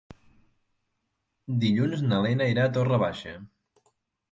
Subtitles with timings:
[1.65, 3.39] Dilluns na Lena irà a Torre Baixa.